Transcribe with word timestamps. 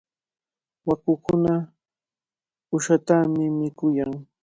Waakakuna 0.87 1.53
uqshatami 2.75 3.43
mikuyan. 3.57 4.11